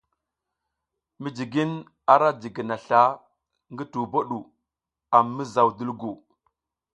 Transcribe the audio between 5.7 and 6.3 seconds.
dulgu.